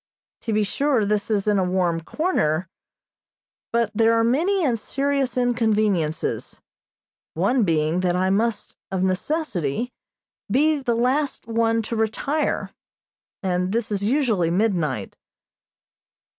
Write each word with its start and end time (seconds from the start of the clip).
To 0.41 0.51
be 0.53 0.63
sure, 0.63 1.05
this 1.05 1.29
is 1.29 1.47
in 1.47 1.59
a 1.59 1.63
warm 1.63 2.01
corner, 2.01 2.67
but 3.71 3.91
there 3.93 4.13
are 4.15 4.23
many 4.23 4.65
and 4.65 4.79
serious 4.79 5.37
inconveniences, 5.37 6.59
one 7.35 7.61
being 7.61 7.99
that 7.99 8.15
I 8.15 8.31
must 8.31 8.75
of 8.89 9.03
necessity 9.03 9.93
be 10.49 10.79
the 10.79 10.95
last 10.95 11.45
one 11.45 11.83
to 11.83 11.95
retire, 11.95 12.71
and 13.43 13.73
this 13.73 13.91
is 13.91 14.03
usually 14.03 14.49
midnight. 14.49 15.17